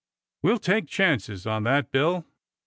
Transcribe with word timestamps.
"We'll 0.41 0.57
take 0.57 0.87
chances 0.87 1.45
on 1.45 1.61
that, 1.65 1.91
Bill." 1.91 2.25